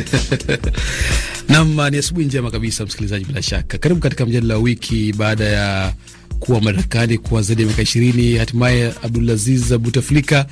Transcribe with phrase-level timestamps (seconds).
[1.48, 5.12] Nam, ni asubuhi njema kabisa msikilizaji, bila shaka karibu katika mjadala wa wiki.
[5.12, 5.92] Baada ya
[6.40, 10.46] kuwa madarakani kwa zaidi ya miaka ishirini, hatimaye Abdulaziz Buteflika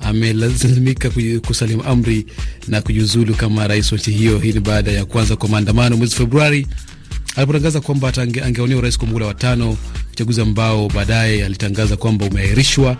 [0.00, 1.10] amelazimika
[1.46, 2.26] kusalimu amri
[2.68, 4.38] na kujiuzulu kama rais wa nchi hiyo.
[4.38, 6.66] Hii ni baada ya kuanza kwa maandamano mwezi Februari
[7.36, 9.76] alipotangaza kwamba angewania urais kwa muhula wa tano,
[10.12, 12.96] uchaguzi ambao baadaye alitangaza kwamba umeahirishwa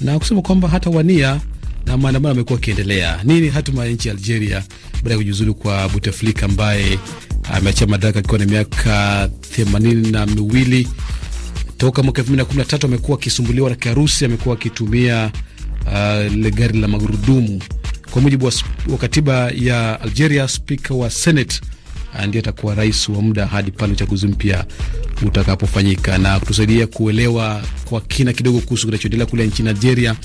[0.00, 1.40] na kusema kwamba hata wania
[1.88, 3.20] na maandamano amekuwa akiendelea.
[3.24, 4.62] Nini hatima ya nchi ya Algeria
[4.94, 6.98] baada ya kujiuzulu kwa Buteflika ambaye
[7.52, 10.88] ameachia madaraka akiwa na miaka themanini na miwili
[11.76, 14.24] toka mwaka elfu mbili na kumi na tatu amekuwa akisumbuliwa na kiharusi.
[14.24, 15.30] Amekuwa akitumia
[15.86, 17.62] uh, gari la magurudumu.
[18.10, 18.52] Kwa mujibu wa,
[18.88, 21.60] wa katiba ya Algeria, spika wa Senate
[22.18, 24.64] uh, ndiye atakuwa rais wa muda hadi pale uchaguzi mpya
[25.26, 26.18] utakapofanyika.
[26.18, 30.16] Na kutusaidia kuelewa kwa kina kidogo kuhusu kinachoendelea kule nchini Algeria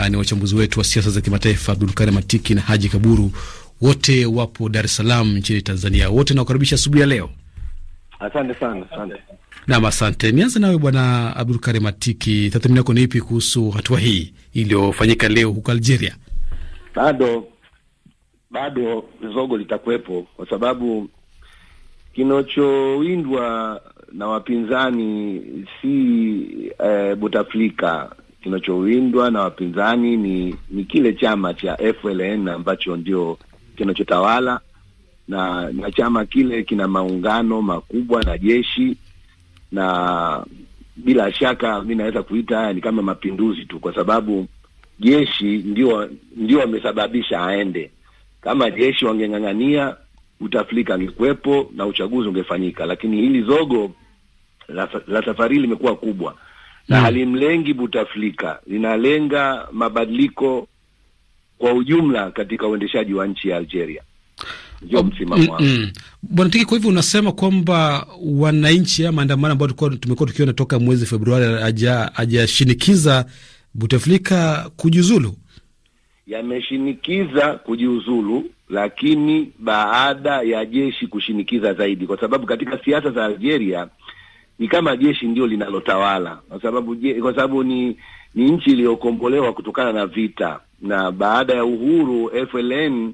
[0.00, 3.32] uh, ni wachambuzi wetu wa siasa za kimataifa Abdulkari Matiki na Haji Kaburu,
[3.80, 6.10] wote wapo Dar es Salaam nchini Tanzania.
[6.10, 7.30] Wote nawakaribisha asubuhi ya leo.
[8.20, 8.86] Asante sana.
[8.92, 9.16] Asante.
[9.66, 10.32] Nam, asante.
[10.32, 15.50] Nianze nawe Bwana Abdul Matiki, Atiki, tathmini yako ni ipi kuhusu hatua hii iliyofanyika leo
[15.50, 16.16] huko Algeria?
[16.94, 17.46] Bado
[18.50, 21.08] bado zogo litakuwepo kwa sababu
[22.12, 23.80] kinachowindwa
[24.12, 25.42] na wapinzani
[25.82, 25.88] si
[26.84, 28.16] eh, Bouteflika.
[28.44, 33.38] Kinachowindwa na wapinzani ni ni kile chama cha FLN ambacho ndio
[33.76, 34.60] kinachotawala
[35.28, 38.96] na, na chama kile kina maungano makubwa na jeshi
[39.72, 40.44] na
[40.96, 44.46] bila shaka mi naweza kuita haya ni kama mapinduzi tu, kwa sababu
[44.98, 47.90] jeshi ndio ndio wamesababisha aende.
[48.40, 49.96] Kama jeshi wangeng'ang'ania,
[50.40, 53.90] Utafrika angekuwepo na uchaguzi ungefanyika, lakini hili zogo
[54.68, 56.34] la, la safari limekuwa kubwa
[56.88, 60.68] na mm, halimlengi Butaflika, linalenga mabadiliko
[61.58, 64.02] kwa ujumla katika uendeshaji wa nchi ya Algeria.
[64.82, 65.90] Ndio msimamo wangu mm, mm.
[66.22, 71.74] Bwana Tiki, kwa hivyo unasema kwamba wananchi maandamano ambayo tumekuwa tukiona toka mwezi Februari
[72.14, 73.24] hajashinikiza
[73.74, 75.34] Butaflika kujiuzulu,
[76.26, 83.88] yameshinikiza kujiuzulu, lakini baada ya jeshi kushinikiza zaidi, kwa sababu katika siasa za Algeria
[84.58, 87.96] ni kama jeshi ndio linalotawala, kwa sababu kwa sababu ni
[88.34, 93.12] ni nchi iliyokombolewa kutokana na vita, na baada ya uhuru FLN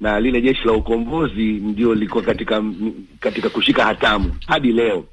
[0.00, 2.62] na lile jeshi la ukombozi ndio liko katika
[3.20, 5.04] katika kushika hatamu hadi leo.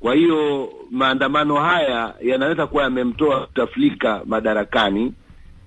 [0.00, 5.12] Kwa hiyo maandamano haya yanaweza kuwa yamemtoa Taflika madarakani,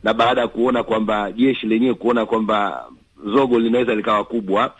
[0.04, 2.86] na baada ya kuona kwamba jeshi lenyewe kuona kwamba
[3.26, 4.74] zogo linaweza likawa kubwa,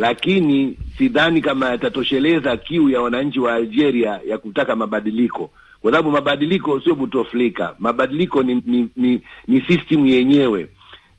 [0.00, 5.50] lakini sidhani kama yatatosheleza kiu ya wananchi wa Algeria ya kutaka mabadiliko,
[5.80, 7.74] kwa sababu mabadiliko sio Bouteflika.
[7.78, 10.68] Mabadiliko ni ni, ni, ni system yenyewe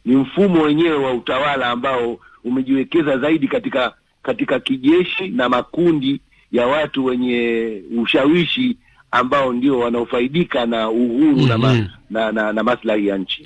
[0.06, 3.94] ni mfumo wenyewe wa utawala ambao umejiwekeza zaidi katika
[4.24, 6.22] katika kijeshi na makundi
[6.52, 8.78] ya watu wenye ushawishi
[9.12, 11.48] ambao ndio wanaofaidika na uhuru mm -hmm.
[11.48, 11.86] na, ma, mhm.
[12.10, 13.44] na, na, na maslahi ya nchi.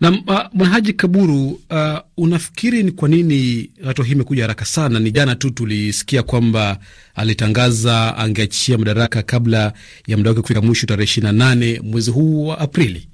[0.00, 0.10] Na
[0.54, 5.00] Bwana Haji Kaburu, uh, unafikiri ni kwa nini hatua hii imekuja haraka sana?
[5.00, 6.78] Ni jana tu tulisikia kwamba
[7.14, 9.72] alitangaza angeachia madaraka kabla
[10.06, 13.08] ya muda wake kufika mwisho tarehe ishirini na nane mwezi huu wa Aprili.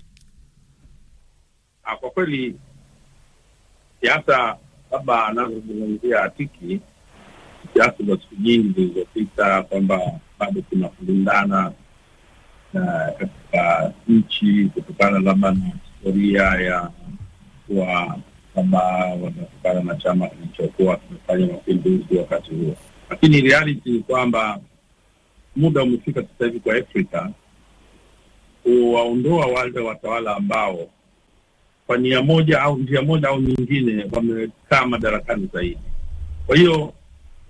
[2.01, 2.55] Kwa kweli
[4.01, 4.57] siasa
[4.93, 6.81] labda anazozungumzia Atiki,
[7.75, 10.01] siasa za siku nyingi zilizopita kwamba
[10.39, 11.73] bado kuna kulindana
[13.19, 15.73] katika nchi kutokana labda na
[16.05, 16.91] historia ya
[17.67, 18.19] kuwa
[18.55, 18.79] kama
[19.23, 22.77] wanatokana na chama kilichokuwa kimefanya mapinduzi wakati huo,
[23.11, 24.61] lakini reality ni kwamba
[25.57, 27.31] muda umefika sasa hivi kwa Afrika
[28.63, 30.89] kuwaondoa wale watawala ambao
[31.87, 35.79] kwa nia moja au njia moja au nyingine wamekaa madarakani zaidi.
[36.47, 36.93] Kwa hiyo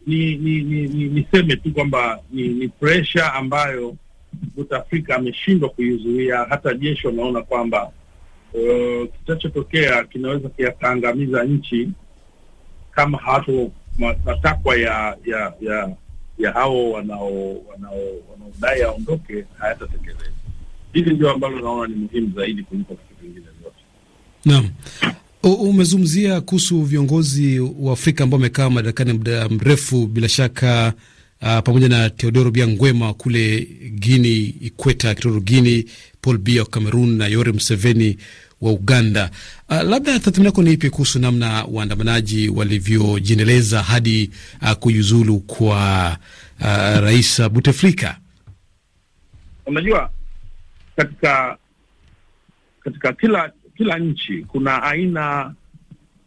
[0.06, 3.97] ni ni ni niseme tu kwamba ni, ni pressure ambayo
[4.56, 6.47] Bouteflika ameshindwa kuizuia.
[6.49, 7.91] Hata jeshi wanaona kwamba
[8.55, 11.88] uh, kitachotokea kinaweza kuyakaangamiza nchi
[12.91, 13.70] kama hawato
[14.25, 15.97] matakwa ya ya ya
[16.38, 17.56] ya hao wanao
[18.31, 20.25] wanaodai aondoke hayatatekelezwa.
[20.93, 23.76] Hili ndio ambalo naona ni muhimu zaidi kuliko vitu vingine vyote.
[24.44, 24.70] Naam.
[25.43, 30.93] Umezungumzia kuhusu viongozi wa Afrika ambao wamekaa madarakani muda mrefu, bila shaka
[31.44, 35.85] uh, pamoja na Teodoro Bia Ngwema kule Guini, Ikweta Kitoro Guini,
[36.20, 38.19] Paul Bia wa Cameroon na Yoweri Museveni
[38.61, 39.31] wa Uganda.
[39.69, 44.31] Uh, labda tathmini yako ni ipi kuhusu namna waandamanaji walivyojiendeleza hadi
[44.62, 46.17] uh, kujiuzulu kwa
[46.61, 48.17] uh, Rais Buteflika?
[49.67, 50.11] Unajua,
[50.97, 51.56] katika
[52.81, 55.55] katika kila kila nchi kuna aina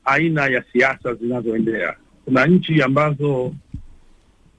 [0.06, 1.96] aina ya siasa zinazoendea
[2.28, 3.54] kuna nchi ambazo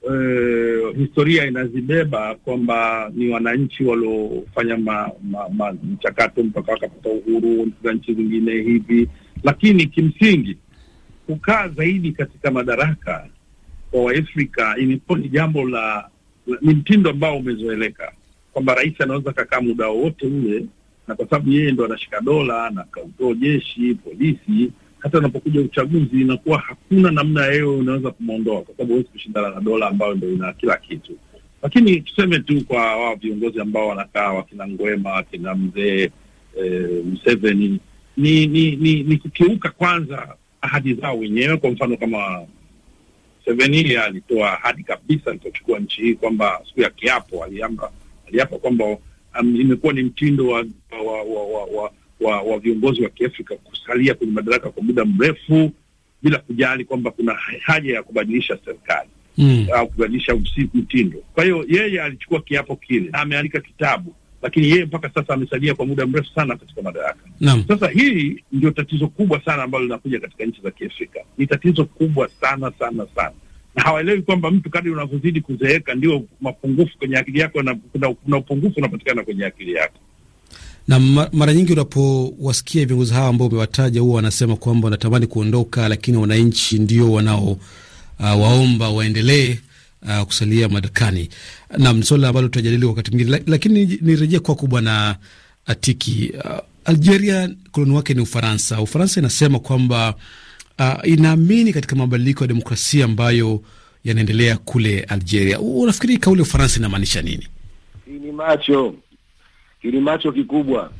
[0.01, 4.77] uh, historia inazibeba kwamba ni wananchi waliofanya
[5.83, 9.07] mchakato mpaka wakapata uhuru za nchi zingine hivi,
[9.43, 10.57] lakini kimsingi
[11.27, 13.27] kukaa zaidi katika madaraka
[13.91, 16.09] kwa Waafrika imekuwa ni jambo la,
[16.61, 18.11] ni mtindo ambao umezoeleka.
[18.53, 20.65] Kwamba rais anaweza kakaa muda wowote ule,
[21.07, 26.59] na kwa sababu yeye ndo anashika dola na kautoa jeshi, polisi hata unapokuja uchaguzi inakuwa
[26.59, 30.77] hakuna namna yeyo unaweza kumwondoa, kwa sababu huwezi kushindana na dola ambayo ndo ina kila
[30.77, 31.17] kitu.
[31.63, 36.09] Lakini tuseme tu kwa wao viongozi ambao wanakaa wakina Ngwema, wakina mzee
[36.63, 36.69] e,
[37.05, 37.79] Museveni
[38.17, 41.57] ni ni, ni ni kukiuka kwanza ahadi zao wenyewe.
[41.57, 42.41] Kwa mfano kama
[43.39, 47.91] Museveni alitoa ahadi kabisa alipochukua nchi hii kwamba siku ya kiapo aliamba
[48.27, 48.85] aliapa kwamba
[49.39, 50.65] um, imekuwa ni mtindo wa,
[52.19, 55.71] wa wa, viongozi wa Kiafrika kusalia kwenye madaraka kwa muda mrefu
[56.23, 59.67] bila kujali kwamba kuna haja ya kubadilisha serikali mm.
[59.75, 60.35] au kubadilisha
[60.73, 61.17] mtindo.
[61.33, 66.05] Kwa hiyo yeye alichukua kiapo kile ameandika kitabu, lakini yeye mpaka sasa amesalia kwa muda
[66.07, 67.63] mrefu sana katika madaraka mm.
[67.67, 71.19] Sasa hii ndio tatizo kubwa sana ambalo linakuja katika nchi za Kiafrika.
[71.37, 73.31] Ni tatizo kubwa sana sana sana,
[73.75, 78.37] na hawaelewi kwamba mtu kadri unavyozidi kuzeeka ndio mapungufu kwenye akili yako na kuna, kuna
[78.37, 79.99] upungufu unapatikana kwenye akili yako
[80.89, 80.99] na
[81.33, 87.11] mara nyingi unapowasikia viongozi hawa ambao umewataja huwa wanasema kwamba wanatamani kuondoka, lakini wananchi ndio
[87.11, 87.59] wanao uh,
[88.19, 89.57] waomba waendelee
[90.01, 91.29] uh, kusalia madarakani.
[91.77, 95.15] Naam, swala ambalo tutajadili wakati mwingine, lakini nirejea kwako Bwana
[95.65, 96.31] Atiki.
[96.45, 98.81] Uh, Algeria koloni wake ni Ufaransa.
[98.81, 100.15] Ufaransa inasema kwamba
[100.79, 103.61] uh, inaamini katika mabadiliko ya demokrasia ambayo
[104.03, 105.59] yanaendelea kule Algeria.
[105.59, 107.47] Unafikiri kauli ya Ufaransa inamaanisha nini?
[108.07, 108.93] Ni macho
[109.81, 110.91] kilimacho kikubwa.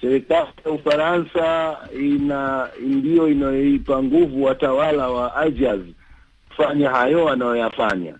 [0.00, 5.80] Serikali ya Ufaransa ina ndiyo inayoipa nguvu watawala wa Algiers
[6.48, 8.14] kufanya hayo wanayoyafanya,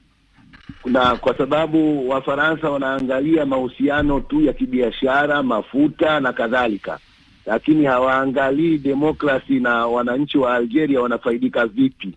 [0.85, 6.99] na kwa sababu Wafaransa wanaangalia mahusiano tu ya kibiashara, mafuta na kadhalika,
[7.47, 12.13] lakini hawaangalii demokrasi na wananchi wa Algeria wanafaidika vipi.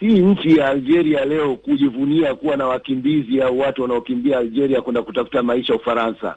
[0.00, 5.42] Si nchi ya Algeria leo kujivunia kuwa na wakimbizi au watu wanaokimbia Algeria kwenda kutafuta
[5.42, 6.36] maisha Ufaransa.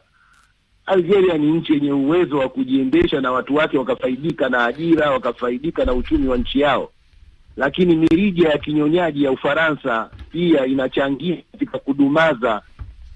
[0.87, 5.93] Algeria ni nchi yenye uwezo wa kujiendesha na watu wake wakafaidika na ajira, wakafaidika na
[5.93, 6.91] uchumi wa nchi yao,
[7.57, 12.61] lakini mirija ya kinyonyaji ya Ufaransa pia inachangia katika kudumaza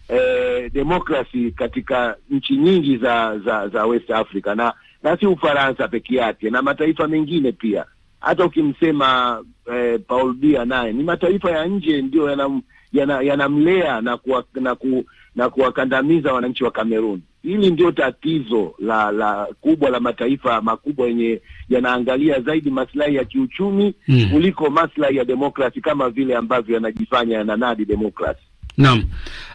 [0.07, 4.73] eh, demokrasi katika nchi nyingi za za za West Africa, na
[5.03, 7.85] na si Ufaransa peke yake, na mataifa mengine pia.
[8.19, 9.41] Hata ukimsema
[9.73, 12.61] eh, Paul Bia naye ni mataifa ya nje ndio yanamlea
[12.93, 17.21] yana, yana na kuwa, na, ku, na kuwakandamiza wananchi wa Kamerun.
[17.43, 23.93] Hili ndio tatizo la la kubwa la mataifa makubwa yenye yanaangalia zaidi maslahi ya kiuchumi
[24.07, 28.41] mm, kuliko maslahi ya demokrasi kama vile ambavyo yanajifanya yananadi demokrasi.
[28.77, 29.03] Naam.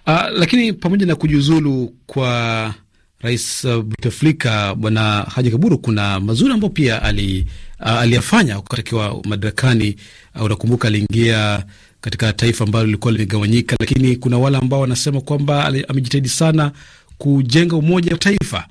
[0.07, 2.75] Uh, lakini pamoja na kujiuzulu kwa
[3.21, 7.47] Rais uh, Bouteflika Bwana Haji Kaburu, kuna mazuri ambayo pia ali,
[7.81, 9.97] uh, aliyafanya wakati akiwa madarakani.
[10.35, 11.65] Uh, unakumbuka aliingia
[12.07, 16.73] katika taifa ambalo lilikuwa limegawanyika, lakini kuna wale ambao wanasema kwamba amejitahidi sana
[17.19, 18.67] kujenga umoja wa taifa.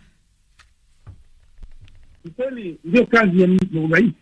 [2.36, 3.48] Kweli ndio kazi ya
[3.84, 4.14] urais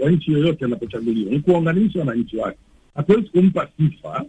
[0.00, 2.58] wa nchi yoyote anapochaguliwa, ni kuwaunganisha wananchi wake.
[2.94, 4.24] Hatuwezi kumpa sifa,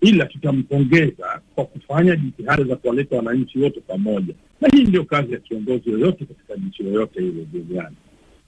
[0.00, 5.38] ila tutampongeza kwa kufanya jitihada za kuwaleta wananchi wote pamoja, na hii ndio kazi ya
[5.38, 7.96] kiongozi yoyote katika nchi yoyote ile duniani.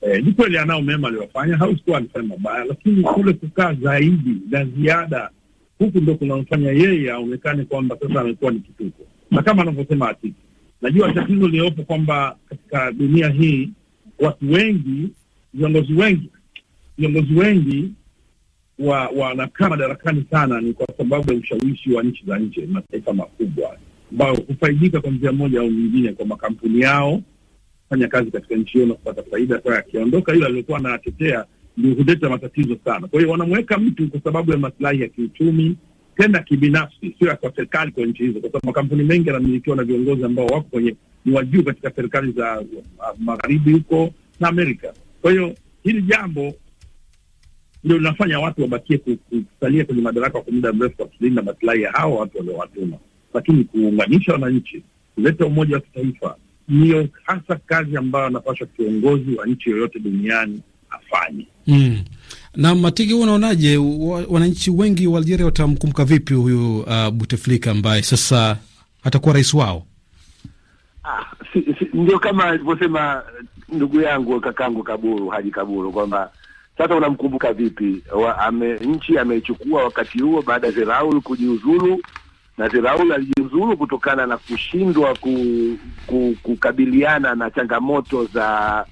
[0.03, 5.31] Eh, ni kweli anao mema aliyofanya, hausikuwa alifanya mabaya, lakini kule kukaa zaidi na ziada
[5.79, 9.03] huku ndo kunamfanya yeye aonekane kwamba sasa amekuwa ni kituko.
[9.31, 10.35] Na kama anavyosema Atiki,
[10.83, 13.71] najua tatizo liliyopo kwamba katika dunia hii
[14.19, 15.09] watu wengi,
[15.55, 16.31] viongozi wengi,
[16.99, 17.93] viongozi wengi
[18.79, 23.77] wa wanakaa madarakani sana ni kwa sababu ya ushawishi wa nchi za nje, mataifa makubwa
[24.13, 27.23] ambayo hufaidika kwa njia moja au nyingine kwa makampuni yao
[27.91, 29.59] fanya kazi katika nchi hiyo na kupata faida.
[29.59, 31.45] Kwa akiondoka yule aliyokuwa anatetea,
[31.77, 33.07] ndio huleta matatizo sana.
[33.09, 35.77] Kwa hiyo wanamweka mtu kwa sababu ya maslahi ya kiuchumi
[36.17, 39.85] tena kibinafsi, sio ya kwa serikali kwa nchi hizo, kwa sababu makampuni mengi yanamilikiwa na
[39.85, 42.65] viongozi ambao wako kwenye ni wa juu katika serikali za
[43.19, 44.93] magharibi huko na Amerika.
[45.23, 46.55] Kwa hiyo hili jambo
[47.85, 52.39] ndio linafanya watu wabakie kusalia kwenye madaraka kwa muda mrefu, wakilinda masilahi ya hawa watu
[52.39, 52.97] waliowatuma,
[53.35, 54.83] lakini kuunganisha wananchi,
[55.15, 56.37] kuleta umoja wa kitaifa,
[56.71, 60.61] ndiyo hasa kazi ambayo anapaswa kiongozi wa nchi yoyote duniani
[60.91, 61.47] afanye.
[61.67, 62.05] Mm.
[62.57, 63.77] Na Matiki, huwa unaonaje,
[64.29, 68.57] wananchi wengi wa Algeria watamkumbuka vipi huyu uh, Buteflika ambaye sasa
[69.05, 69.87] atakuwa rais wao?
[71.05, 73.23] Ah, si, si, ndio kama alivyosema
[73.69, 76.31] ndugu yangu kakangu Kaburu Haji Kaburu kwamba
[76.81, 78.03] Sasa unamkumbuka vipi?
[78.23, 82.03] Wa, ame, nchi ameichukua wakati huo baada ya Zeraul kujiuzulu,
[82.61, 85.35] na Zeraul alijiuzulu kutokana na kushindwa ku,
[86.07, 88.87] ku, kukabiliana na changamoto za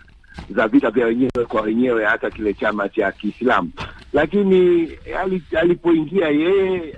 [0.50, 3.70] za vita vya wenyewe kwa wenyewe, hata kile chama cha Kiislamu.
[4.12, 4.90] Lakini
[5.60, 6.94] alipoingia yeye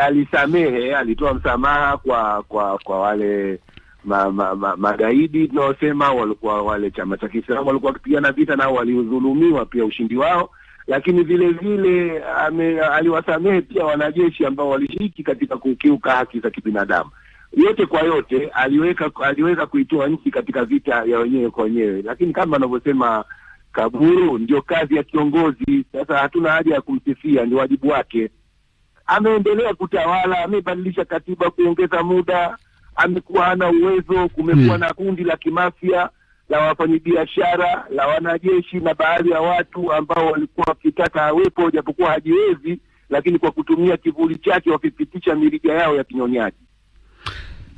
[0.00, 3.58] alisamehe, alitoa msamaha kwa kwa kwa wale
[4.04, 9.66] ma, ma, ma, magaidi tunaosema walikuwa wale chama cha Kiislamu walikuwa wakipigana vita nao walidhulumiwa
[9.66, 10.50] pia ushindi wao,
[10.86, 17.10] lakini vile vile ame, aliwasamehe pia wanajeshi ambao walishiriki katika kukiuka haki za kibinadamu.
[17.56, 22.56] Yote kwa yote aliweka aliweza kuitoa nchi katika vita ya wenyewe kwa wenyewe, lakini kama
[22.56, 23.24] anavyosema
[23.72, 25.84] Kaburu, ndio kazi ya kiongozi.
[25.92, 28.30] Sasa hatuna haja ya kumsifia, ndio wajibu wake.
[29.06, 32.58] Ameendelea kutawala, amebadilisha katiba kuongeza muda,
[32.96, 34.28] amekuwa hana uwezo.
[34.28, 34.80] Kumekuwa Hmm.
[34.80, 36.08] na kundi la kimafia
[36.48, 42.78] la wafanyabiashara la wanajeshi na baadhi ya watu ambao walikuwa wakitaka awepo, japokuwa hajiwezi,
[43.10, 46.56] lakini kwa kutumia kivuli chake wakipitisha mirija yao ya kinyonyaji.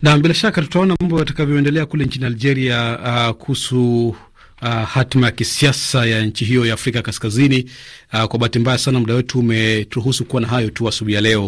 [0.02, 4.14] Na bila shaka tutaona mambo yatakavyoendelea kule nchini Algeria uh, kuhusu
[4.63, 7.71] uh, hatima ya kisiasa ya nchi hiyo ya Afrika Kaskazini.
[8.13, 11.47] Uh, kwa bahati mbaya sana muda wetu umeturuhusu kuwa na hayo tu asubuhi ya leo.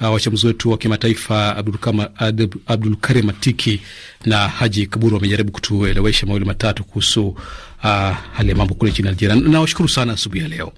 [0.00, 1.56] Uh, wachambuzi wetu wa kimataifa
[2.66, 3.80] Abdul Karim Atiki
[4.26, 7.36] na Haji Kaburu wamejaribu kutuelewesha mawili matatu kuhusu uh,
[8.34, 9.34] hali ya mambo kule nchini Algeria.
[9.36, 10.72] Nawashukuru sana asubuhi ya leo.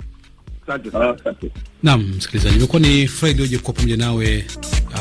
[1.83, 4.45] Naam, msikilizaji, imekuwa ni Fred Oje kuwa pamoja nawe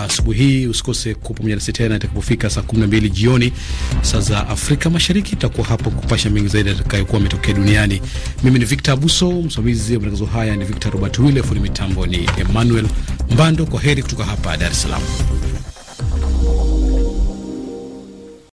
[0.04, 0.68] asubuhi hii.
[0.68, 3.54] Usikose kuwa pamoja nasi tena itakapofika saa kumi na mbili jioni
[4.02, 5.30] saa za Afrika Mashariki.
[5.30, 8.02] Tutakuwa hapo kupasha mengi zaidi atakayokuwa ametokea duniani.
[8.44, 12.30] Mimi ni Victor Abuso, msimamizi wa matangazo haya ni Victor Robert Wille, fundi mitambo ni
[12.38, 12.86] Emmanuel
[13.32, 13.66] Mbando.
[13.66, 15.02] Kwa heri kutoka hapa Dar es Salaam.